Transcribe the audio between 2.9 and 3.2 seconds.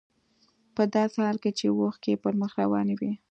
وې.